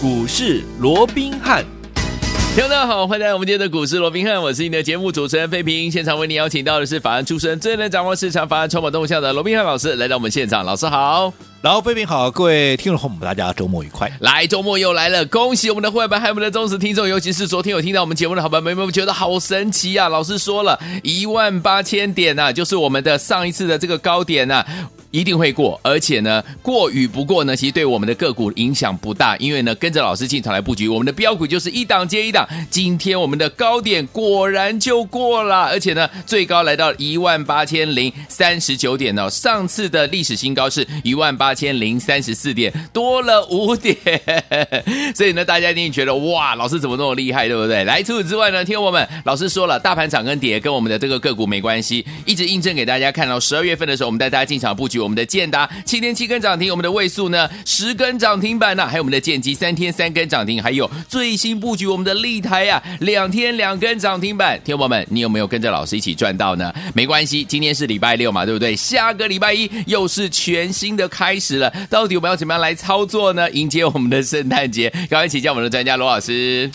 [0.00, 1.64] 股市罗宾汉。
[2.54, 5.90] 听众大家好，欢迎来到我们今天的股市罗宾汉，我是你的节目主持人费平。
[5.90, 10.64] 现场为你邀请到的是法案出身、最能掌握市场法案筹码动向的罗宾汉老师，来到我们现场。
[10.64, 14.08] 老师好，然后费平好，各位听众朋友们，大家周末愉快。
[14.20, 20.08] 来，周末又来了，恭喜我们的会员还有我们的忠实听众，尤其是昨天有听到我们节目的好朋友们，有没有觉得好神奇啊？
[20.08, 24.66] 老师说了一万八千点呐、啊，就是我们的上一次的这个高点呐、啊。
[25.10, 32.46] 一定会过，而且呢，过与不过呢，其实对我们的个股影响不大，因为呢，跟着老师进场来布局，我们的标股就是一档接一档。
[32.68, 43.96] 今天我们的高点果然就过了，而且呢，最高来到一万八千零三十九点哦，上次的历史新高是一万八千零三十四点，多了五点。
[45.16, 47.82] 所以呢，大家一定觉得哇，老师怎么那么厉害，对不对？
[47.84, 54.97] 来，除此之外呢，听我们老师说了，大盘涨跟跌跟我们的这个个股没关系，一直印证给大家看到，十二月份的时候，我们带大家进场布局。
[54.98, 64.60] 我们的建达七天七根涨停，我们的位数呢十根涨停板呢、还有我们的建机三天三根涨停，还有最新布局我们的立台啊两天两根涨停板。
[64.64, 66.72] 听友们，你有没有跟着老师一起赚到呢？
[66.94, 68.74] 没关系，今天是礼拜六嘛，对不对？
[68.74, 73.50] 下个礼拜一又是全新的开始了，到底我们要怎么样来操作呢？
[73.50, 76.70] 迎接我们的圣诞节，赶快请教我们的专家罗老师。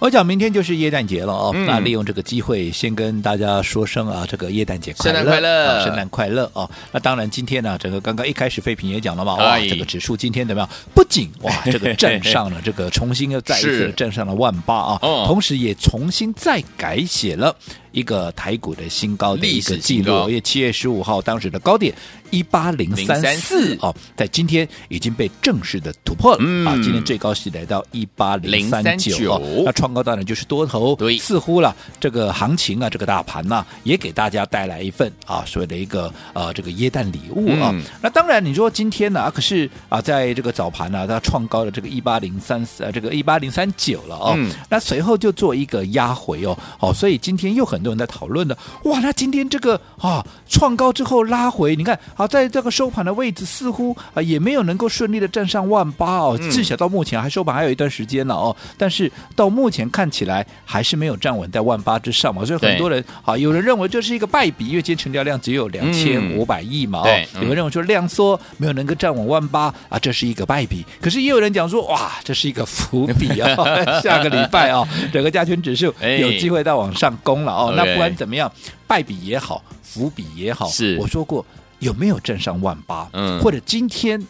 [0.00, 6.70] 我讲明天就是耶诞节了哦，嗯、那利用这个机会，先跟大家说声啊，这个耶诞节快乐，圣诞快乐，啊、圣诞快乐哦。
[6.92, 10.70] 那当然，今天呢，整个刚刚一开始废品也讲了嘛，哇，这个指数今天怎么样？
[10.94, 17.54] 不仅哇， 这个站上了这个重新又再一次站上了万八啊，同时也重新再改写了。
[17.90, 21.92] 一个台股的新高的一个记录，因为七月十五号当时的高点
[22.30, 26.78] 一八零三四哦，在今天已经被正式的突破了、嗯、啊！
[26.82, 37.70] 今天最高是来到一八零三九哦，那创高当然就是多头，对，似乎了这个行情啊，这个大盘呢、啊，也给大家带来一份啊所谓的一个呃这个耶诞礼物啊。
[37.74, 47.88] 嗯、那当然你说今天呢、啊，可是啊在这个早盘呢、啊，它创高了这个一八零三四啊，这个一八零三九了哦，嗯、那随后就做一个压回哦，哦，所以今天又很多。
[47.88, 67.06] 人在讨论的哇，那今天这个啊创高之后拉回，你看好在这个收盘的位置似乎啊也没有能够顺利的站上万八哦，至少到目前还收盘还有一段时间了哦，但是到目前看起来还是没有站稳在万八之上嘛，所以很多人啊有人认为这是一个败笔，因为今天成交量只有两千五百亿嘛，哦，
[67.36, 73.54] 有人认为说量缩没有能够站稳万八啊，这是一个败笔，可是也有人讲说哇，这是一个伏笔啊，
[74.02, 77.72] 下个礼拜啊，整个加权指数有机会再往上攻了哦。
[77.76, 78.50] 那不管怎么样，
[78.88, 80.96] 败笔也好，伏笔也好，是。
[81.00, 81.44] 我说过
[81.78, 83.08] 有没有站上万八？
[83.12, 84.20] 嗯，或者今天、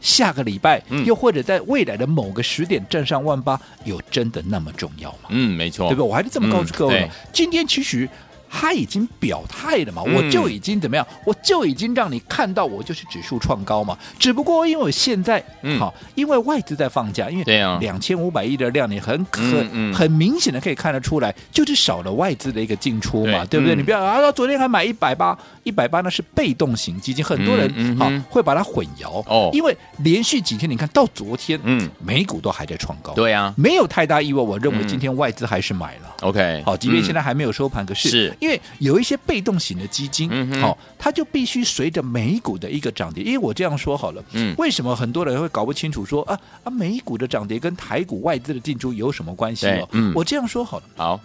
[0.00, 5.28] 下个礼拜，嗯、又或者在未来的某个时点站上万八，有真的那么重要吗？
[5.30, 6.08] 嗯，没错，对不对？
[6.08, 8.08] 我还是这么告诉各位，嗯、今天其实。
[8.50, 11.06] 他已经表态了嘛，我就已经怎么样？
[11.24, 13.96] 我就已经让你看到我就是指数创高嘛。
[14.18, 15.42] 只不过因为现在
[15.78, 17.44] 好，因为外资在放假，因为
[17.80, 23.60] 两千五百亿的量，你很很很明显的可以看得出来，就是少了外资的一个进出嘛，对。
[23.60, 23.76] 不对？
[23.76, 29.22] 你不要啊，到昨天还买一百八，一百八那是被动型基金，很多人好会把它混淆。
[29.26, 29.50] 哦。
[29.52, 34.42] 因为连续几天你看到昨天，嗯，美股都还在创高，对啊，没有太大意外。
[34.42, 38.34] 我认为今天外资还是买了，OK，好，即便现在还没有收盘，可是。
[38.40, 40.30] 因为有一些被动型的基金，
[40.60, 43.22] 好、它就必须随着美股的一个涨跌。
[43.22, 49.88] 因为我这样说好了，嗯，为什么很多人会搞不清楚说啊啊，美股的涨跌跟台股外资的进出有什么关系哦？
[49.92, 51.20] 嗯，我这样说好了，好，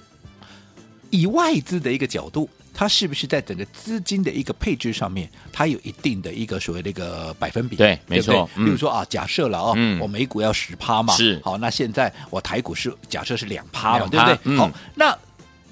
[1.10, 7.76] 以外资的一个角度，它是不是在整个资金的一个配置上面，它有一定的一个所谓的一个百分比？
[7.76, 8.46] 对，没错。
[8.56, 14.38] 比、嗯、如说啊，假设了哦，嗯、我美股要十趴嘛，是好，那现在我台股是假设是两趴嘛，对不对？
[14.44, 15.18] 嗯、好，那。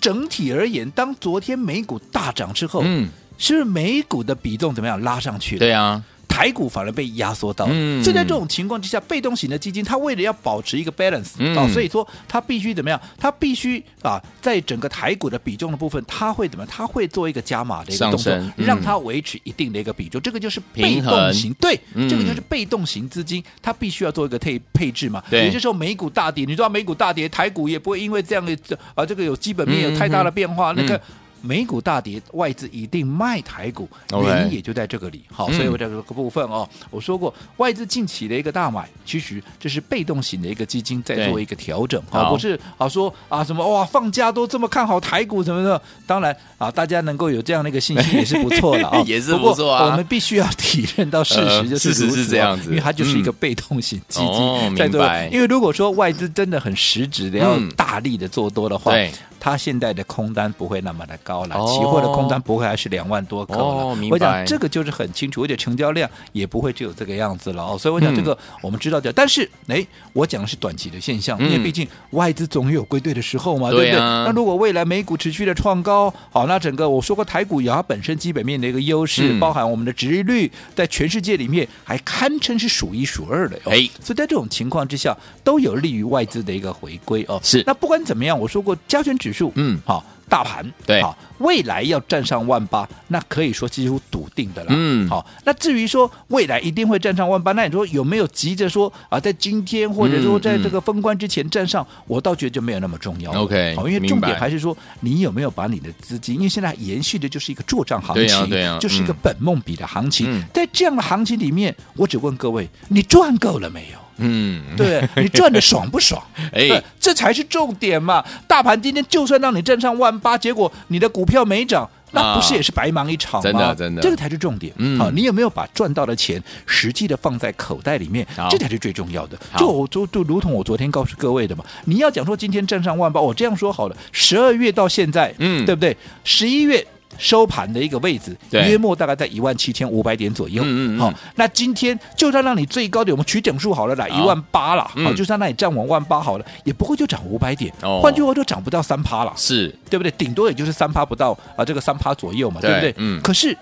[0.02, 3.08] 整体而言，当昨天美股大涨之后，嗯，
[3.38, 5.60] 是不是美股的比重怎么样拉上去了？
[5.60, 6.04] 对啊。
[6.32, 13.00] 台股反而被压缩到了，嗯，所以在这种情况之下，被动型的基金它为了要保持一个 balance 啊，所以说它必须怎么样？
[13.18, 16.74] 它必须啊，在整个台股的比重的部分，它会怎么样？
[16.74, 20.22] 它会做一个加码的一个动作，让它维持一定的一个比重。
[20.22, 21.78] 这个就是被动型，对，
[22.10, 25.22] 这个就是被动型资金，它必须要做一个配配置嘛。
[25.30, 28.58] 对，也就是说美股大跌，你知道美股大跌，台股也不会因为这样的
[28.96, 31.00] 啊，这个有基本面有太大的变化，那个。
[31.42, 35.24] 美股大跌，外资一定卖台股，原因也就在这个里。
[35.32, 42.02] 好，所以我这个部分哦，我说过，外资近期的一个大买，其实这是被动型的一个基金在做一个调整。
[42.12, 45.82] 啊，不是啊说啊什么哇放假都这么看好台股什么的。
[46.06, 49.86] 当然啊，大家能够有这样的一个信心也是不错的啊， 也是不错啊。
[49.86, 55.02] 我们必须要体认到事实就是如此，因为它就是一个被动型基金在做。
[55.32, 58.94] 因为如果说外资真的很实质的要大力的做多的话，
[59.40, 61.31] 它现在的空单不会那么的高。
[61.32, 63.62] 高了，期货的空单不会还是两万多口了。
[63.62, 67.78] 哦、我讲这个就是很清楚，而且成交量也不会只有这个样子了哦。
[67.78, 74.00] 所以我讲这个我们知道的，嗯、但是哎，我讲的是短期的现象，嗯、因为毕竟外资总有归队的时候嘛，对，不对？
[74.00, 83.72] 那如果未来美股持续的创高，好，那整个我说过台股有它本身基本面的一个优势，嗯、包含我们的殖利率在全世界里面还堪称是数一数二的哦。
[83.72, 87.40] 哎，所以在这种情况之下，都有利于外资的一个回归哦。
[87.44, 90.04] 是，那不管怎么样，我说过加权指数，嗯，好。
[90.32, 94.68] 大盘对，好，未来要站上万八，那可以说几乎笃定的了。
[94.70, 103.30] 嗯，好，那至于说未来一定会站上万八，那你说有没有急着说啊，在今天或者说在这个封关之前站上，我倒觉得就没有那么重要。
[103.34, 110.28] OK，好，因为重点还是说你有没有把你的资金，因为现在延续的就是一个做账行情，对啊对啊、就是一个本梦比的行情。
[110.30, 114.00] 嗯、在这样的行情里面，我只问各位，你赚够了没有？
[114.22, 116.22] 嗯，对， 你赚的爽不爽？
[116.54, 118.24] 哎，这才是重点嘛！
[118.48, 123.44] 大盘今天就算让你站上万八，结果你的股票没涨，那不是也是白忙一场吗？
[123.44, 124.74] 真的，真的，这个才是重点。
[124.78, 128.26] 嗯，好，你有没有把赚到的钱实际的放在口袋里面？
[128.50, 129.38] 这才是最重要的。
[129.58, 135.96] 就我就就如同我昨天告诉各位的嘛，你要讲说今天站上万八，我这样说好了，十二月到现在，嗯，对不对？
[136.24, 136.86] 十一月。
[137.18, 140.62] 收盘的一个位置，约莫大概在一万七千五百点左右。
[140.66, 144.84] 嗯嗯，好，那今天就算让你最高点，我们取整数好了，来一万八了。
[145.04, 147.72] 好，就算让你站稳万八好了，也不会就涨五百点。
[148.02, 150.12] 换句话说，涨不到三趴了，是对不对？
[150.12, 152.94] 顶多也就是三趴不到啊，这个三趴左右嘛，对不对？
[152.98, 153.22] 嗯。
[153.22, 153.56] 可是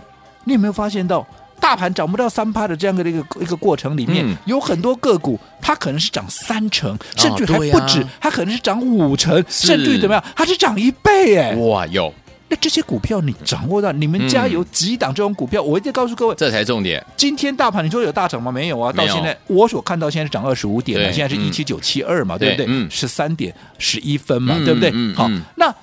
[0.45, 1.25] 你有没有发现到，
[1.59, 11.55] 大盘涨不到三趴的这样的一个一个过程里面，有很多个股它可能是涨三成，甚至还不止，它可能是涨五成，甚至于怎么样，它是涨一倍哎！
[11.55, 12.13] 哇，有。
[12.49, 15.61] 那这些股票你掌握到，你们家有几档这种股票？
[15.63, 17.05] 嗯、我一定告诉各位，这才重点。
[17.15, 18.51] 今天大盘你说有大涨吗？
[18.51, 22.65] 没有啊，到现在我所看到现在是涨二十五点了，现在是一七九七二嘛，嗯、对不对？
[22.67, 24.89] 嗯，十三点十一分嘛，嗯、对不对？
[24.93, 25.73] 嗯、好，那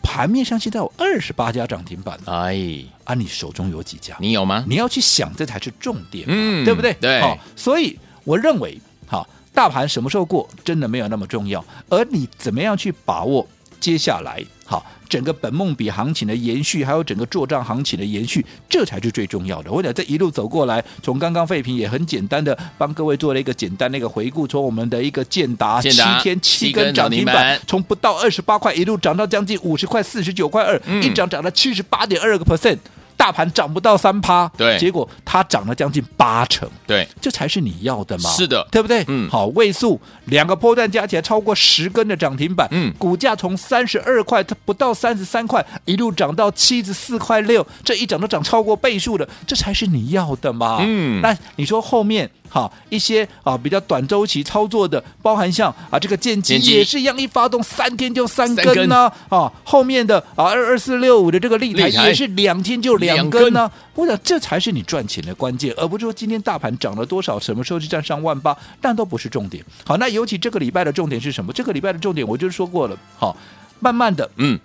[0.00, 4.14] 盘面上现在有二十八家涨停板，哎，啊，你手中有几家？
[4.20, 4.64] 你有吗？
[4.68, 6.92] 你要去想，这才是重点，嗯，对不对？
[7.00, 13.46] 对，好，所以我认为，好，大盘什么时候过，真的没有那么重要，而你怎么样去把握
[13.82, 14.86] 接下来，好。
[15.12, 19.70] 整个本梦比行情的延续，还有整个做账行情的延续，这才是最重要的。
[19.70, 25.90] 我想这一路走过来，从刚刚废品也很简单的帮各位做了一个简单的一个回顾，从我们的一个建达七
[26.22, 32.78] 天七根涨停板，从不到二十八块一路涨到将近五十块四十九块二，一涨涨了七十八点二个 percent。
[33.22, 38.28] 大盘涨不到三趴，对，结果它涨了将近八成，对，这才是你要的嘛？
[38.30, 39.04] 是的，对不对？
[39.06, 50.78] 嗯，好，位数两个波段加起来超过十根的涨停板，嗯，股价从三十二块，它不到三十三块，一路涨到七十四块六，这一涨都涨超过倍数了，这才是你要的嘛？
[50.80, 52.28] 嗯，那你说后面？
[52.52, 63.70] 好，一些啊比较短周期操作的，包含像啊这个剑机也是一样，一发动三天就三根呢啊，后面的啊二二四六五的这个立台也是两天就两根呢。
[63.94, 69.64] 我想这才是你赚钱的关键，而不是说今天大盘涨了多少，什么时候就站上万八，但都不是重点。
[69.86, 71.50] 好，那尤其这个礼拜的重点是什么？
[71.54, 72.98] 这个礼拜的重点我就说过了。
[73.16, 73.34] 好，
[73.80, 74.60] 慢慢的，嗯，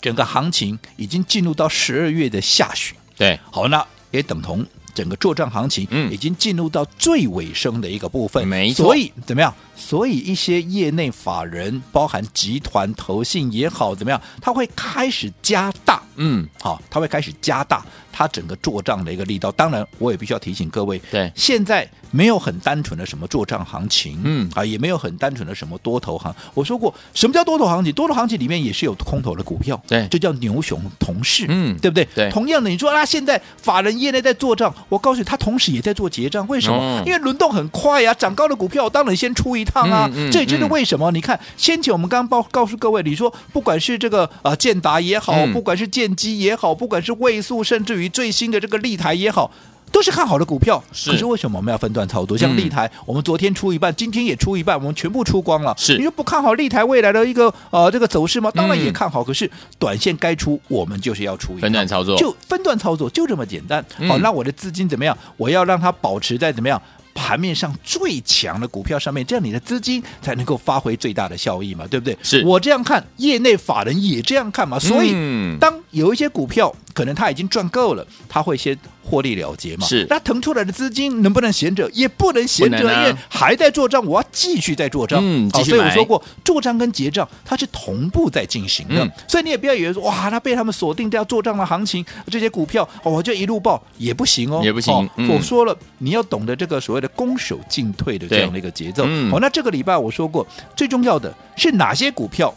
[0.00, 2.96] 整个行情已经进入到十二月的下旬。
[3.16, 4.66] 对，好，那也等同。
[4.94, 8.84] 整个作战行情，嗯，已经进入到最尾声的一个部分，没错。
[8.84, 9.52] 所以怎么样？
[9.76, 14.20] 所以一些业内法人，包含集团、投信也好，怎么样？
[14.40, 17.84] 他会开始加大，嗯，好，他会开始加大
[18.14, 19.50] 他整个做账的一个力道。
[19.50, 21.88] 当然，我也必须要提醒各位，对，现在。
[22.14, 26.32] 没有很单纯的什么做账行情，嗯啊，也没有很单纯的什么多头行。
[26.54, 27.92] 我说过，什么叫多头行情？
[27.92, 32.06] 多头行情里面也是有空头的股票，对，这叫牛熊同市，嗯，对不对？
[32.14, 32.30] 对。
[32.30, 36.46] 同样的，你说啊，现在法人业内在做账，我告诉你，他同时也在做结账。
[36.46, 36.76] 为什么？
[36.76, 40.08] 哦、因为轮动很快呀、啊，涨高的股票，当然先出一趟啊。
[40.14, 41.10] 嗯嗯、这也就是为什么？
[41.10, 49.50] 嗯、你看，先前我们刚刚报告诉各位，你说不管是这个啊建达也好，嗯、不管是建机也好，不管是位数，甚至于最新的这个立台也好。
[49.92, 52.36] 都是看好的股票，是可是为什么我们要分段操作？
[52.36, 55.72] 像立台，嗯、我们昨天出一半，今天也出一半，我们全部出光了。
[55.78, 58.50] 是，你说不看好立台未来的一个呃这个走势吗？
[58.52, 61.60] 当然也看好，嗯、可是短线该出，我们就是要出一。
[61.60, 63.84] 分段操作，就分段操作，就这么简单。
[63.98, 65.16] 嗯、好，那我的资金怎么样？
[65.36, 66.82] 我要让它保持在怎么样？
[67.14, 72.18] 盘面上最强的股票上面，这样你的资金才能够发挥最大的效益嘛，对不对？
[72.24, 74.76] 是我这样看，业内法人也这样看嘛。
[74.80, 79.86] 所以，嗯、当有一些股票可能他已经赚够了，他会先获利了结嘛。
[79.86, 81.90] 是，那腾出来的资金能不能闲着？
[81.92, 85.18] 也不能闲着，啊、因为还在做账，我要继续在做账。
[85.20, 85.76] 嗯，继续买。
[85.76, 89.04] 所以我说过，做账跟结账它是同步在进行的。
[89.04, 95.10] 嗯、所以你也不要以为说，哇，那被他们锁定掉做账的行情，这些股票，我就一路报也不行哦，也不行。
[95.16, 99.02] 嗯、我说了，你要懂得这个所谓的攻守进退的这样的一个节奏。
[99.02, 100.46] 好、嗯哦，那这个礼拜我说过，
[100.76, 102.54] 最重要的是哪些股票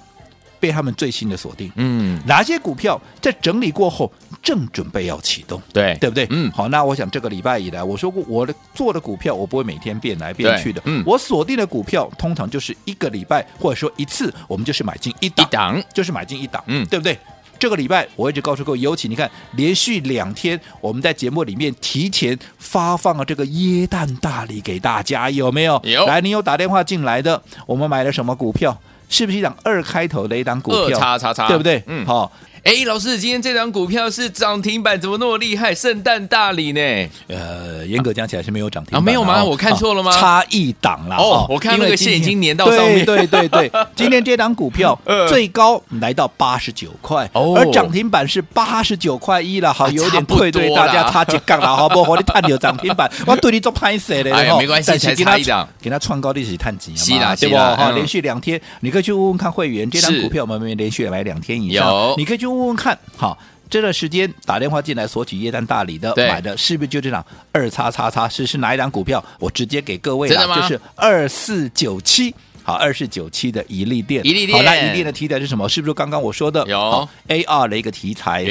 [0.60, 1.72] 被他们最新的锁定。
[1.76, 4.12] 嗯，哪些股票在整理过后
[4.42, 5.62] 正准备要启动？
[5.74, 6.28] 对，对不对？
[6.30, 10.82] 嗯，好，那我想这个礼拜以来，我说过我的做的股票，我不会每天变来变去的。
[10.86, 16.64] 嗯，我锁定的股票通常就是一个礼拜或者说一次，我们就是买进一档，一档就是买进一档。
[16.68, 17.18] 嗯，对不对？
[17.60, 25.82] 这个礼拜我一直告诉各位，尤其你看连续两天我们在节目里面提前发放了这个椰蛋大礼给大家，有没有？
[25.84, 26.06] 有。
[26.06, 28.80] 来，你有打电话进来的，我们买了什么股票？
[29.10, 30.98] 是不是一档二开头的一档股票？
[30.98, 31.82] 二叉叉叉，对不对？
[31.88, 32.32] 嗯，好。
[32.64, 35.74] 哎，老师，今天这张股票是涨停板，怎么那么厉害？
[35.74, 36.82] 圣诞大礼呢？
[37.28, 39.44] 呃，严格讲起来是没有涨停板啊，没有吗？
[39.44, 40.12] 我看错了吗？
[40.12, 43.06] 差一档啦哦，我看那个线已经粘到上面。
[43.08, 45.00] 对对对，今天这档股票
[45.30, 52.12] 最高来到八十九块，而涨停板是八十九块一了，好，有点愧对大家差几杠了，好不好？
[52.12, 57.56] 我你探有涨停板， 我对你做拍摄的，哎，没关系，才差一档，给他创高历史探底嘛，对不？
[57.56, 63.38] 哈，连续两天，你可以去问问看会员，这档股票我们没连续买两天以上，你可以去问问看，好。
[63.70, 68.26] 这段时间打电话进来索取耶诞大礼的买的是不是就这档二叉叉叉？
[68.26, 69.22] 是是哪一档股票？
[69.40, 72.34] 我直接给各位了，就是二四九七。
[72.64, 75.68] 好，二四九七的一利电，一利电，好，那一利电的题材是什么？
[75.68, 78.46] 是不是刚刚我说的有 AR 的一个题材？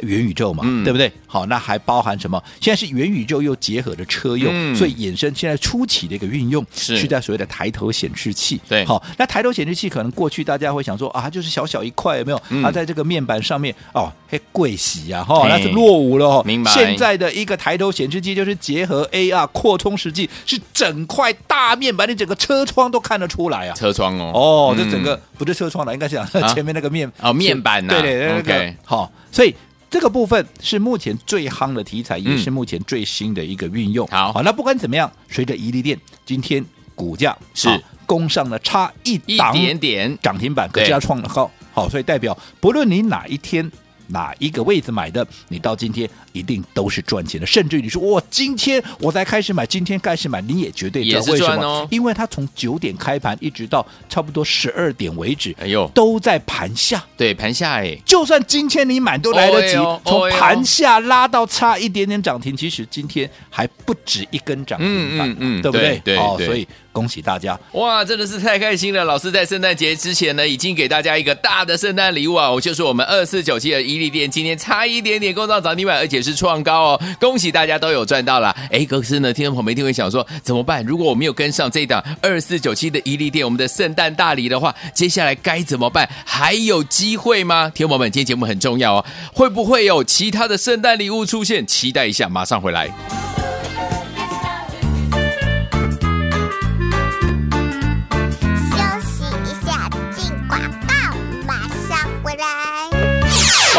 [0.00, 1.10] 元宇宙嘛，嗯、对不对？
[1.26, 2.42] 好，那还包含什么？
[2.60, 8.60] 现在是元宇宙又结合了车用，嗯、所以衍生现在初期的一个运用是，是在所谓的抬头显示器。
[8.68, 12.42] 对，好，那抬头显示器可能过去大家会想说啊，就是小小一块，有没有？
[12.50, 16.42] 嗯、啊，在这个面板上面哦，嘿，贵喜呀，哈，那是落伍了。
[16.44, 16.70] 明白。
[16.72, 24.18] 现在的一个抬头显示器就是结合 AR 扩充实际，是整块大面板，你整个车窗都看得出来啊，车窗。
[24.18, 29.54] 哦，哦这整个不是车窗了，应该是讲 前面那个面哦面板呐，对对那个好，所以
[29.92, 34.06] 这个部分是目前最夯的题材，也是目前最新的一个运用。
[34.06, 37.68] 好，好，那不管怎么样，随着宜利店今天股价是
[38.06, 41.50] 攻上了差一档点点涨停板，可是要创了高。
[41.74, 43.70] 好，所以代表不论你哪一天。
[44.12, 47.46] 哪一个位置买的，你到今天一定都是赚钱的。
[47.46, 51.22] 甚至于你说我今天我才开始买，今天开始买，你也绝对赚。
[51.24, 51.88] 为什么？
[51.90, 57.04] 因为它从九点开盘一直到差不多十二点为止，哎呦，都在盘下。
[57.16, 59.74] 对，盘下哎，就算今天你买都来得及。
[60.04, 66.00] 从盘下拉到差一点点涨停，其实今天还不止一根涨停板，嗯，对不对？
[66.04, 66.66] 对，哦，所以。
[66.92, 67.58] 恭喜大家！
[67.72, 69.04] 哇，真的是太开心了！
[69.04, 72.50] 老师在圣诞节之前呢，已经给大家一个大的圣诞礼物啊！
[72.50, 77.02] 我就是我们二四九七的伊利店，今天差一点点攻上涨停板，而且是创高哦！
[77.18, 78.54] 恭喜大家都有赚到了！
[78.70, 80.84] 哎，可是呢，听众朋友们一定会想说，怎么办？
[80.84, 86.08] 如果我没有跟上这档二四九七的伊利店，我们的圣诞大礼的话，接下来该怎么办？
[86.26, 87.70] 还有机会吗？
[87.74, 91.66] 听众朋友们，今天节目很重要哦，会不会有其他的圣诞礼物出现？
[91.66, 93.21] 期待一下，马上回来。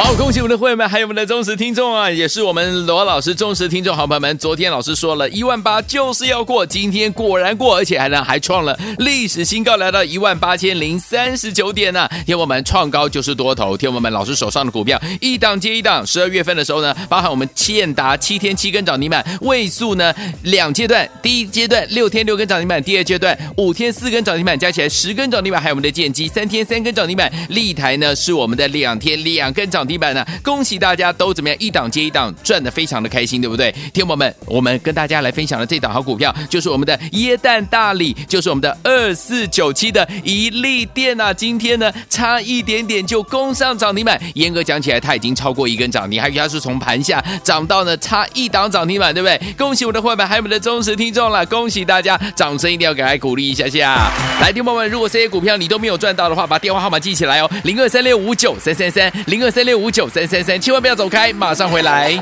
[0.03, 4.37] 好，恭喜我们的会员们，还有我们的忠实听众啊，也是我们罗老师忠实听众，好朋友们。
[4.37, 12.11] 昨天老师说了一万八就是要过，今天果然过，而且还呢还创了历史新高，来到一万八千零三十九点呢、啊。
[12.25, 16.05] 天我们创高就是多头，天我们老师手上的股票一档接一档。
[16.05, 29.87] 十二月份的时候呢，包含我们建达七天七根涨停板，位数呢两阶段，第一阶段六天六根涨停板，第二阶段五天四根涨停板，加起来十根涨停板，还有我们的建机三天三根涨停板，立台呢是我们的两天两根涨。
[29.87, 30.25] 停停板呢？
[30.43, 31.57] 恭喜大家都怎么样？
[31.59, 33.71] 一档接一档，赚的非常的开心，对不对？
[33.93, 41.31] 听友们，我们跟大家来分享的这档好股票，就是我们的椰蛋大礼，就是我们的二四九七的怡利电啊！
[41.31, 44.19] 今天呢，差一点点就攻上涨停板。
[44.33, 49.53] 严格讲起来，它已经超过一根涨停，还有它是从盘下涨到呢，差一档涨停板，对不对？
[49.53, 52.19] 恭喜我的会员，还有我们的忠实听众了，恭喜大家！
[52.35, 54.11] 掌声一定要给来鼓励一下下。
[54.41, 59.82] 来，听友们，如果这些股票你都没有赚到的话，把电话号码记起来哦，零二三六五九三三三，零二三六五。
[59.83, 62.17] 五九三三三，千万不要走开，马上回来。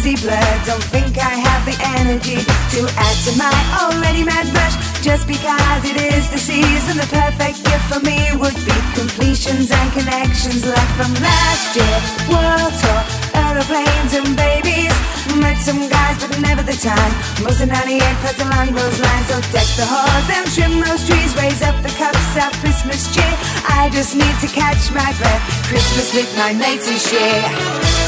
[0.00, 0.52] Busy blur.
[0.64, 3.52] Don't think I have the energy to add to my
[3.84, 4.76] already mad rush.
[5.04, 9.88] Just because it is the season, the perfect gift for me would be completions and
[9.92, 11.96] connections left from last year.
[12.32, 13.02] World tour,
[13.44, 14.94] aeroplanes and babies.
[15.36, 17.12] Met some guys, but never the time.
[17.44, 19.26] Most of 98 plus along those lines.
[19.28, 21.30] So deck the halls and trim those trees.
[21.36, 23.34] Raise up the cups of Christmas cheer.
[23.68, 25.44] I just need to catch my breath.
[25.68, 27.99] Christmas with my mates this year.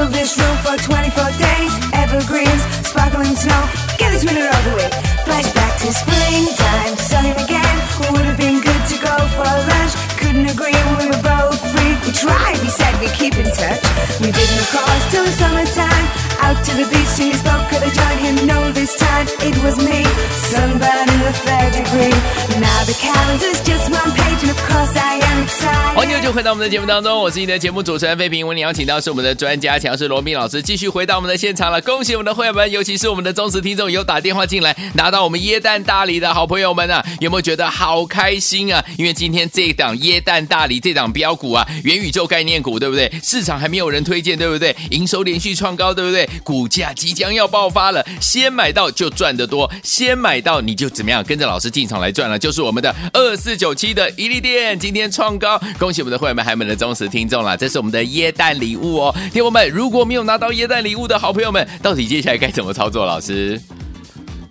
[0.00, 1.72] Chill this room for 24 days.
[1.92, 3.60] Evergreens, sparkling snow,
[3.98, 4.92] get this winter over with.
[5.26, 7.76] Flashback to springtime, sunny again.
[8.12, 9.92] Would have been good to go for lunch.
[10.16, 11.92] Couldn't agree, we were both free.
[12.06, 13.82] We tried, we said we'd keep in touch.
[14.20, 16.06] We didn't, course, till the summertime.
[16.40, 18.36] Out to the beach, he spoke, could I join him?
[18.46, 20.00] No, this time it was me.
[20.48, 22.16] Sunburn in the third degree.
[22.56, 23.79] Now the calendar's just
[25.94, 28.46] 欢迎就回到我们的节目当中，我是你的节目主持人费平。
[28.46, 31.78] 为你邀请到是我们的专家强势罗宾老师，继续回到我们的现场了。
[31.82, 38.82] 恭喜我们的会员们，尤其是我们的忠实听众，有打电话进来拿到我们椰蛋大礼的好朋友们啊，有没有觉得好开心啊？
[38.96, 43.12] 因为今天这档椰蛋大礼，这档标股啊，元宇宙概念股，对不对？
[43.22, 44.74] 市场还没有人推荐，对不对？
[44.90, 46.26] 营收连续创高，对不对？
[46.42, 51.22] 股价即将要爆发了，先买到就赚得多，先买到你就怎么样？
[51.24, 63.04] 跟着老师进场来赚了，就是我们的二四九七的一利店，今天创高，恭喜我们的会员们，还有我们的忠实听众啦，这是我们的椰蛋礼物哦，听友们，如果没有拿到椰蛋礼物的好朋友们，到底接下来该怎么操作？
[63.04, 63.60] 老师？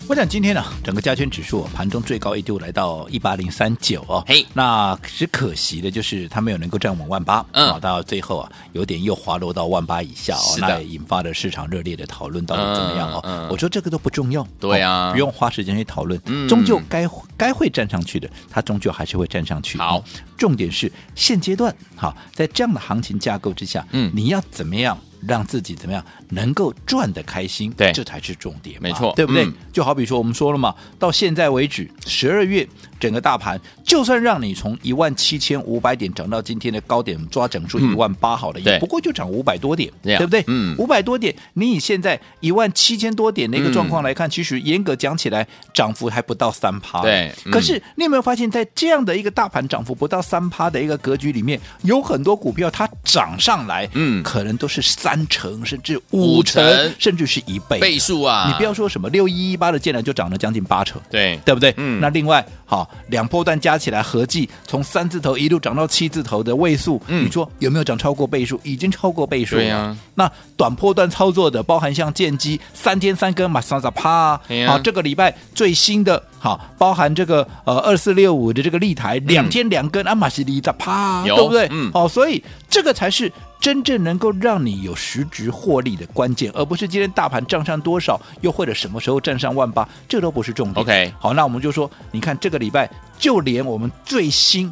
[0.09, 13.21] 我想今天呢、啊，整个加权指数盘中最高一度来到一八零三九哦，嘿，那只可惜的就是它没有能够站稳万八，嗯，到最后啊，有点又滑落到万八以下哦，那也引发了市场热烈的讨论，到底怎么样哦？
[13.23, 15.09] 嗯嗯、我说这个都不重要，对呀、啊。
[15.09, 19.77] 哦，不用花时间去讨论，嗯、终究该该会站上去的，它终究还是会站上去。
[19.77, 20.03] 好，
[20.35, 24.97] 重点是现阶段好，在这样的行情架构之下，嗯，你要怎么样？
[25.27, 27.71] 让自己怎么样能够赚得开心？
[27.73, 29.45] 对，这才是重点，没错，对不对？
[29.45, 32.67] 嗯、就好比说，我们说了嘛，到现在为止，十二月
[33.00, 40.44] 整个大盘，就算让你从一万七千五百点涨到今天的高点，抓整数一万八好了，嗯、也不过就涨五百多点，对不对？
[40.48, 47.01] 嗯，五百多点，你以现在一万七千多点的一个状况来看，嗯、其实严格讲起来，涨幅还不到三趴。
[47.01, 58.48] 对，嗯、可是你有没有发现，在这样的一个大盘涨幅不到三趴的一个格局里面，有很多股票它涨上来，嗯，可能都是三成甚至五成，五成甚至是一倍倍数啊！
[58.48, 61.74] 你不要说什么六一一八的，竟然就涨了将近八成，对对不对？
[61.77, 62.00] 嗯。
[62.00, 68.59] 那另外，好两波段加起来合计从三字头一路涨到七字头的位数，嗯，你说有没有涨超过倍数？
[68.63, 69.61] 已经超过倍数了。
[69.61, 69.97] 对啊。
[70.15, 81.67] 那短波段操作的，包含像剑机三天三根马上咋啪，啊，好这个礼拜最新的，好包含这个呃二四六五的这个立台两天两根，啊马西里的啪，对不对？
[81.71, 81.91] 嗯。
[81.91, 83.32] 好，所以这个才是。
[83.62, 90.82] 真正能够让你有实质获利的关键，而不是今天大盘涨上多少，又或者什么时候站上万八，这都不是重点。
[90.82, 94.72] OK，好，那我们就说，你看这个礼拜，就连我们最新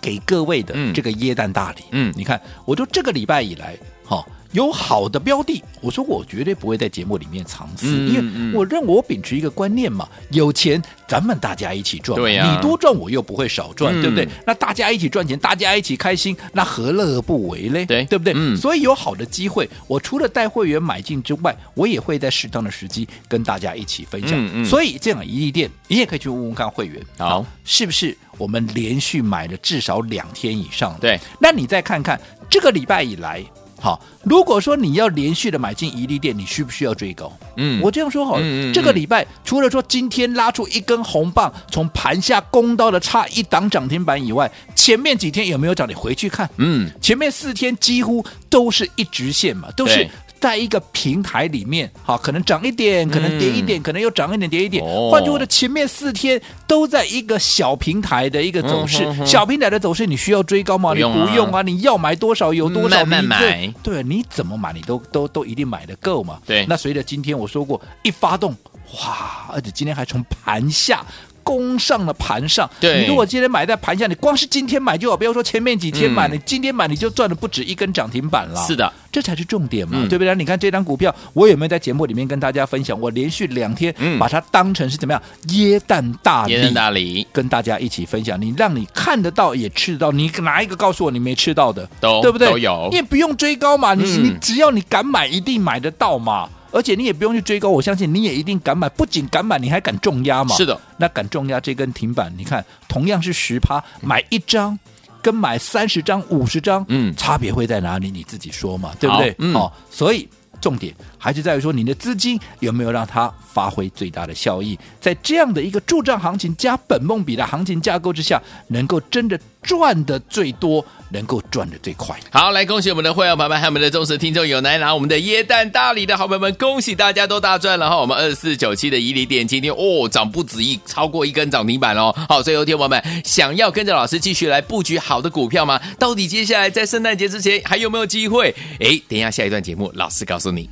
[0.00, 4.26] 给各位的这个耶诞大礼，嗯，你看，我就这个礼拜以来，好。
[4.52, 14.26] 有好的标的，我说我绝对不会在节目里面藏私，嗯、因为我认为我秉持一个观念嘛，有钱咱们大家一起赚，对呀、你多赚我又不会少赚，嗯、对不对？
[14.46, 17.84] 那大家一起赚钱，大家一起开心，那何乐而不为嘞？
[17.84, 18.32] 对，对不对？
[18.36, 24.64] 嗯、所以有好的机会，我除了带会员买进之外，我也会在适当的时机跟大家一起分享。
[24.64, 30.96] 所以这样一利店，你也可以去问问看会员，好，是不是我们连续买了至少两天以上？
[31.00, 33.44] 对，那你再看看这个礼拜以来。
[33.80, 37.32] 好，如果说你要连续的买进一利店，你需不需要追高？
[37.56, 45.88] 嗯，我这样说好了，嗯嗯嗯、这个礼拜除了说今天拉出一根红棒，从盘下攻到了差一档涨停板以外，前面几天有没有涨？
[45.88, 50.08] 你回去看，嗯，前面四天几乎都是一直线嘛，都是。
[50.40, 54.84] 在一个平台里面，好，可能涨一点，可能跌一点，嗯、可能又涨一点，跌一点。
[54.84, 60.94] 哦、换句话说，前面四天都在一个小平台的一个走势，嗯、哼哼小平台的走势，你需要追高吗？
[60.94, 63.72] 不啊、你不用啊，你要买多少有多少，慢慢买。
[63.82, 66.38] 对，你怎么买，你都都都一定买得够嘛。
[66.46, 68.54] 对，那随着今天我说过，一发动，
[69.00, 71.04] 哇，而且今天还从盘下。
[71.48, 78.62] 攻上了盘上，对，你如果今天买在盘下，你光是今天买就好，不要说前面几天买，嗯、你今天买你就赚了不止一根涨停板了。
[78.66, 80.34] 是的，这才是重点嘛，嗯、对不对？
[80.34, 83.00] 你看这张股票，我有没有在节目里面跟大家分享？
[83.00, 85.22] 我连续两天把它当成是怎么样？
[85.24, 88.38] 嗯、耶诞大礼，椰蛋大礼，跟大家一起分享。
[88.38, 91.88] 你让你看得到也吃得到，你哪一个告诉我你没吃到的？
[91.98, 92.50] 都对不对？
[92.50, 96.46] 都有，你也不用追高嘛，你、嗯、你只要你敢买，一定买得到嘛。
[96.70, 100.54] 而且你也不用去追高，我相信你也一定敢买，不仅敢买，你还敢重压嘛？
[100.56, 104.78] 是的，那敢重压这根停板，你看同样是十趴，买一张
[105.22, 108.10] 跟买三十张、五十张，嗯，差别会在哪里？
[108.10, 109.34] 你自己说嘛，对不对？
[109.38, 110.28] 嗯，哦，所以
[110.60, 120.84] 重点还是在于说你的资金有没有让它发挥最大的效益，在这样的一个驻帐行情加本梦比的行情架构之下，能够真的赚的最多。
[121.10, 122.14] 能够赚的最快。
[122.30, 127.96] 好，来恭喜我们的会员朋友们，还有我们的忠实听众，有来拿我们的耶诞大礼的好朋友们，恭喜大家都大赚了哈！
[127.96, 132.14] 我们二四九七的怡利电今天哦涨不止一，超过一根涨停板哦。
[132.28, 135.80] 好，所以有听友们想要跟着老师继续来布局好的股票吗？
[135.98, 138.54] 到底接下来在圣诞节之前还有没有机会？
[138.78, 140.68] 哎，等一下下一段节目，老师告诉你。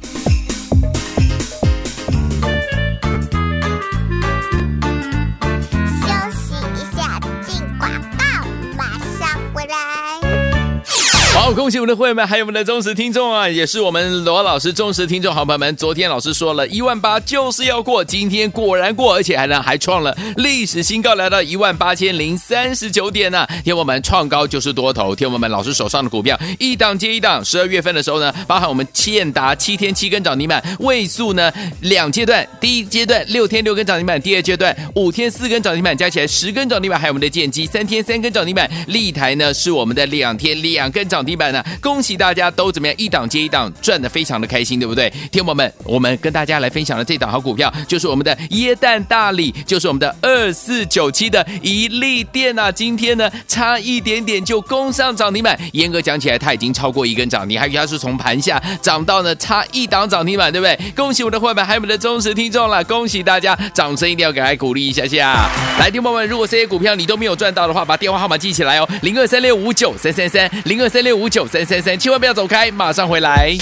[11.67, 15.75] 恭喜我们的会员们，还有我们的忠实听众啊，也是我们罗老师忠实听众好朋友们。
[15.75, 23.49] 昨天老师说了一万八就是要过，今天果然过，而且还呢还创了历史新高，来到一万八千零三十九点呢、啊。
[23.65, 27.45] 天我们创高就是多头，天我们老师手上的股票一档接一档。
[27.45, 41.56] 十二月份的时候呢，包含我们建达七天七根涨停板，位数呢两阶段，第一阶段六天六根涨停板，第二阶段五天四根涨停板，加起来十根涨停板，还有我们的建机三天三根涨停板，立台呢是我们的两天两根涨停板。
[41.57, 42.95] 呢，恭喜大家都怎么样？
[42.99, 45.11] 一档接一档，赚的非常的开心，对不对？
[45.31, 52.71] 听友们，我们跟大家来分享的这档好股票，就是我们的椰蛋大礼，就是我们的二四九七的怡利电啊！
[52.71, 55.59] 今天呢，差一点点就攻上涨停板。
[55.73, 60.79] 严格讲起来，它已经超过一根涨停，还有它是从盘下涨到呢，差一档涨停板，对不对？
[60.95, 63.57] 恭喜我的伙伴，还有我们的忠实听众了，恭喜大家！
[63.73, 65.49] 掌声一定要给来鼓励一下下。
[65.79, 73.57] 来，听友们，如果这些股票你都没有赚到的话，把电话号码记起来哦，零二三六五九三三三，零二三六五九九三三三，千万不要走开，马上回来。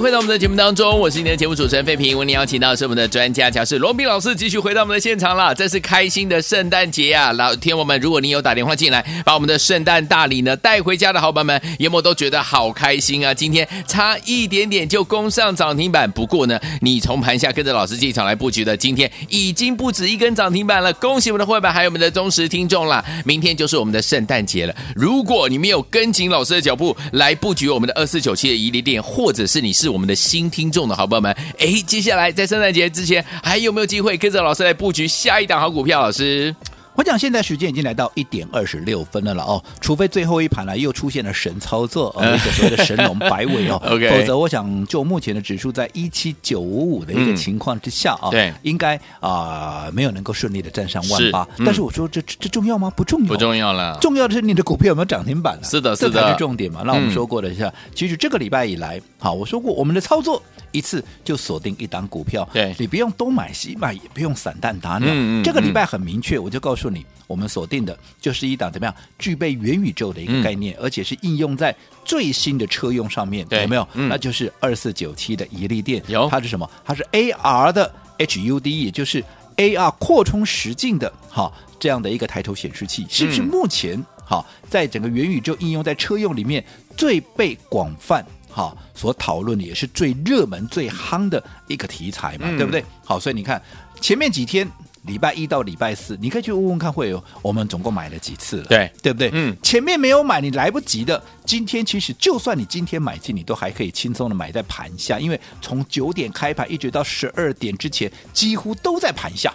[0.00, 2.16] 回到我们的节目当中，我是你的节目主持人费平。
[2.16, 5.52] 为你邀请到是我们的专家讲师罗宾老师，继续回到我们的现场了。
[5.52, 7.32] 这是开心的圣诞节啊！
[7.32, 13.34] 老天我们，如果你有打电话进来，把我们的圣诞大礼呢带回家的好伙伴们，有没有都觉得好开心啊？
[13.34, 20.92] 今天差一点点就攻上涨停板，不过呢，你从盘下跟着老师进场来布局的，今天已经不止一根涨停板了。
[20.94, 23.04] 恭喜我们的会员，还有我们的忠实听众啦！
[23.24, 24.74] 明天就是我们的圣诞节了。
[24.94, 36.00] 如果你没有跟紧老师的脚步来布局我们的二四九七的伊利店，或者是你是我们的新听众的好朋友们，哎，接下来在圣诞节之前还有没有机会跟着老师来布局下一档好股票？
[36.00, 36.54] 老师。
[36.98, 43.80] 我讲现在时间已经来到一点二十六分了了哦，除非最后一盘呢又出现了神操作，呃、哦，一个所谓的神龙摆尾哦
[44.10, 51.64] 否则我想就目前的指数在一七九五五的一个情况之下啊、嗯，对，应该啊、呃、没有能够顺利的站上万八、嗯。
[51.64, 52.90] 但是我说这这重要吗？
[52.96, 53.96] 不重要，不重要了。
[54.00, 55.62] 重要的是你的股票有没有涨停板了？
[55.62, 56.82] 是的，是的，这才是重点嘛。
[56.84, 65.08] 那我们说过了一下、嗯，其实这个礼拜以来，好，我说过我们的操作一次就锁定一档股票，对，你不用东买西买，也不用散弹打鸟。
[65.10, 67.04] 嗯嗯、这个礼拜很明确，我就告诉你。
[67.26, 73.86] 我们锁定的就是一档怎么样具备元宇宙的一个概念，嗯、而且是应用在最新的车用上面，有没有？
[73.92, 76.68] 嗯、那就是二四九七的一利电，有它是什么？
[76.86, 79.22] 它是 AR 的 HUD，也就是
[79.58, 86.64] AR 扩充实境的，哈，这样的一个抬头显示器，是不是目前哈在整个元宇宙应用在车用里面
[86.96, 88.24] 最被广泛
[88.58, 92.56] 哈所讨论的，也是最热门、最夯的一个题材嘛、嗯？
[92.56, 92.84] 对不对？
[93.04, 93.62] 好，所以你看
[94.00, 94.68] 前面几天。
[95.02, 99.30] 礼拜一到礼拜四，你可以去问问看会有我们总共买了几次了，对对不对？
[99.32, 101.22] 嗯，前面没有买，你来不及的。
[101.46, 109.54] 今天其实就算你今天买进，你都还可以轻松的买在盘下，因为从九点开盘一直到十二点之前，几乎都在盘下。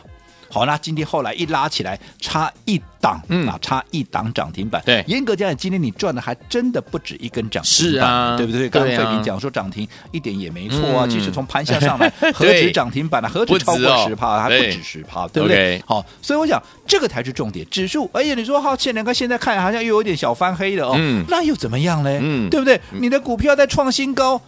[0.53, 4.79] 好，那今天后来一拉起来，差一档，嗯啊，差一档涨停板。
[4.85, 8.69] 对，严格讲来，今天你赚的还真的不止一根涨停板，是啊，对不对？
[8.69, 11.05] 刚刚费平讲说涨停一点也没错啊。
[11.05, 13.27] 嗯、其实从盘下上来， 何止涨停板呢？
[13.27, 14.43] 何止超过十趴、啊？
[14.43, 15.81] 还不止十趴，对不对？
[15.87, 17.67] 好、所以我想这个才是重点。
[17.71, 22.19] 指数，而且你说好，前两个现在看好像又有点小翻黑了哦，嗯、那又怎么样呢？
[22.21, 22.79] 嗯，对不对？
[22.91, 24.39] 你的股票在创新高，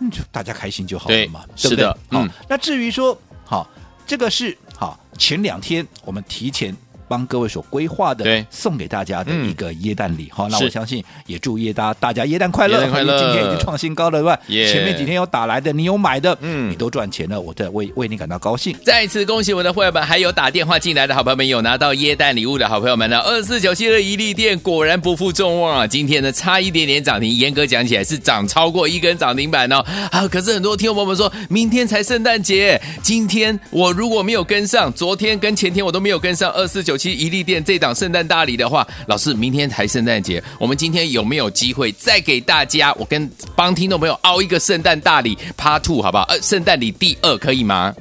[0.00, 1.86] 嗯，就大家开心就好了嘛，对，对不对？
[1.86, 3.70] 好、嗯，那至于说好，
[4.04, 4.58] 这个是。
[4.82, 6.76] 好，前两天我们提前
[7.08, 10.30] 帮各位所规划的，对，送给大家的一个耶诞礼。
[10.32, 13.18] 好、嗯，那我相信也祝耶大大家耶诞快乐，快乐！
[13.18, 18.76] 今天已经创新高了，对吧、前面几天有打来的，你有买的，嗯，你都赚钱了，我在为为你感到高兴。
[18.84, 23.18] 再次恭喜我们的会员们，还有打电话进来的好朋友们，有拿到耶诞礼物的好朋友们呢。
[23.20, 29.84] 二四九七的一利店果然不负众望啊，今天呢差一点点涨停，严格讲起来是涨超过一根涨停板哦。
[30.10, 42.92] 啊，可是很多听众朋友们说，明天才圣诞节，今天我如果没有跟上，昨天跟前天我都没有跟上二四九七怡利店这档圣诞大礼的话，老师，明天才圣诞节，我们今天有没有机会再给大家？
[42.94, 46.22] 我跟帮听众朋友凹一个圣诞大礼 Part Two 好不好？
[46.28, 47.92] 呃，圣诞礼第二可以吗？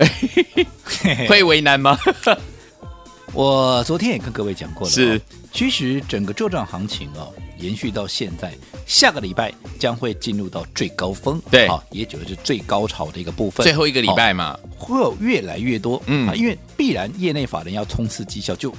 [1.28, 1.98] 会为难吗？
[3.34, 5.20] 我昨天也跟各位讲过了，是，
[5.52, 7.28] 其实整个这段行情哦，
[7.64, 8.52] 延续到现在，
[8.86, 18.70] 下个礼拜将会进入到最高峰，对，啊，也就是最高潮的一个部分，最后一个礼拜嘛，会有越来越多，嗯，啊，因为必然业内法人要冲刺绩效，就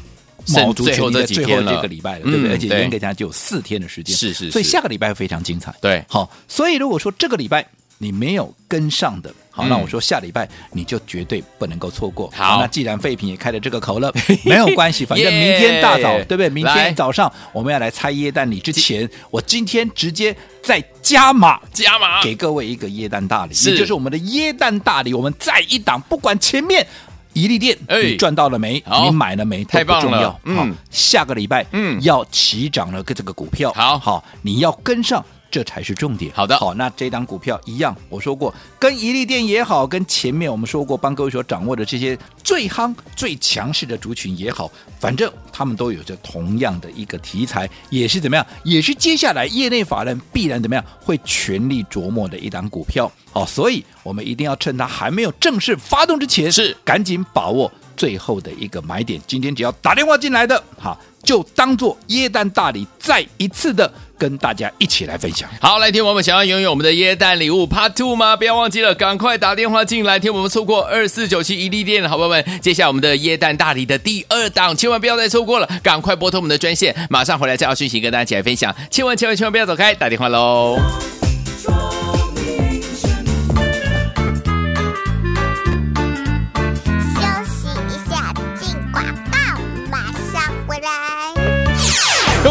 [0.50, 0.95] 卯足全
[1.26, 2.52] 最后这个礼拜了，对不对？
[2.52, 7.67] 而且严格讲就有四天的时间，是是，所以下个礼拜非常精彩，对，好，所以如果说这个礼拜
[7.98, 9.34] 你没有跟上的。
[9.56, 12.30] 好，那我说下礼拜你就绝对不能够错过。
[12.36, 14.13] 好，那既然废品也开了这个口了，
[14.44, 16.50] 没有关系，反正明天大早，对不对？
[16.50, 26.86] 明天早上我们要来拆耶诞礼之前，我今天直接再加码加码，给各位一个耶诞大礼，也就是我们的耶诞大礼，我们再一档，不管前面
[27.32, 30.39] 一利店你赚到了没，你买了没，太棒了，都不重要。
[30.44, 31.98] 嗯，下个礼拜嗯。
[32.02, 33.98] 要起涨了，跟这个股票，好。
[33.98, 35.24] 好，你要跟上。
[35.49, 36.31] 这才是重点。
[36.34, 53.12] 好的，好，那这档股票一样，我说过，跟怡利店也好，跟前面我们说过帮各位所掌握的这些最夯、最强势的族群也好，反正他们都有着同样的一个题材，也是怎么样， 也是接下来业内法人必然怎么样会全力琢磨的一档股票。
[53.31, 59.21] 好，所以我们一定要趁它还没有正式发动之前，是赶紧把握最后的一个买点。
[59.27, 63.91] 今天只要打电话进来的，好，就当做耶诞大礼，再一次的。
[64.17, 65.49] 跟大家一起来分享。
[65.59, 68.38] 好，来听我们想要拥有我们的耶诞礼物 Part Two 吗？
[68.38, 72.61] 不要忘记了，赶快打电话进来，听我们错过二四九七一利店的好朋友们。
[72.61, 78.73] 接下来我们的耶诞大礼的第二档，千万不要再错过了，赶快拨通我们的专线，马上回来再要讯息跟大家一起来分享。
[78.89, 80.77] 千万千万千万不要走开，打电话喽。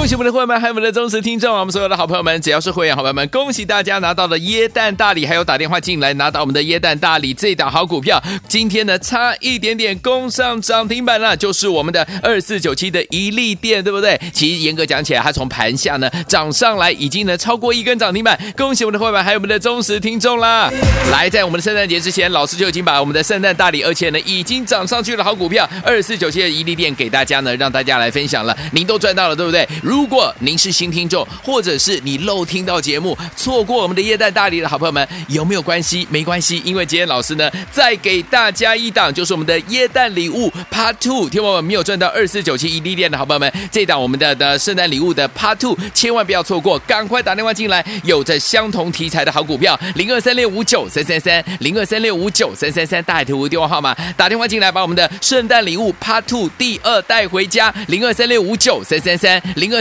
[0.05, 1.61] 恭喜我们的会员们，还有我们的忠实听众啊！
[1.61, 8.23] 我们所有的好朋友们，只要是会员好朋友们，恭喜大家拿到了耶诞大礼，还有打电话进来拿到我们的耶诞大礼这档好股票。
[8.47, 14.21] 今天呢，差一点点攻上涨停板了，就是我们的二四九七的一利店，对不对？
[14.35, 18.39] 其实严格讲起来，它从盘下呢涨上来，已经呢超过一根涨停板。
[18.59, 20.71] 恭喜我们的会员，还有我们的忠实听众啦！
[21.11, 29.67] 来，在我们的圣诞节之前，老师就已经把我们的圣诞大礼，而且呢已经涨上去了好股票二四九七的一利店给大家呢，让大家来分享了，您都赚到了，对不对？
[29.83, 36.05] 如如果您是新听众，或者是你漏听到节目，错过我们的耶诞大礼的好朋友们，有没有关系？
[36.11, 41.29] 没关系，因为今天老师呢再给大家一档，就是我们的耶诞礼物 Part Two。
[41.29, 59.81] 听我们没有赚到二四九七一利店的好朋友们，这档我们的的圣诞礼物的 Part Two，千万不要错过，赶快打电话进来，有着相同题材的好股票，零二三六五九三三三，零二三六五九三三三，大海图电话号码，打电话进来把我们的圣诞礼物 Part Two 第二带回家，零二三六五九三三三，零二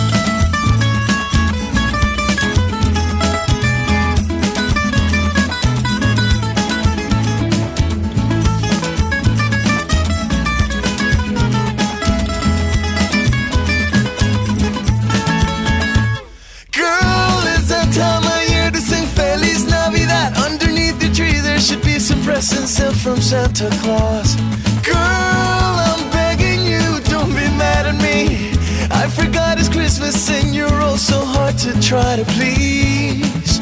[23.31, 24.35] Santa Claus.
[24.83, 28.51] Girl, I'm begging you, don't be mad at me.
[28.91, 33.61] I forgot it's Christmas and you're all so hard to try to please.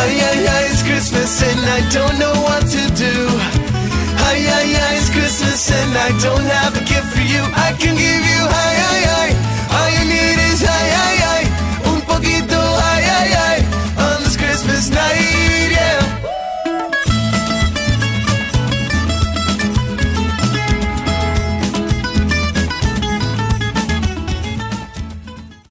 [0.00, 3.16] Ay, ay, ay, it's Christmas and I don't know what to do.
[4.28, 7.40] Ay, ay, ay, it's Christmas and I don't have a gift for you.
[7.56, 9.47] I can give you, ay, ay, ay.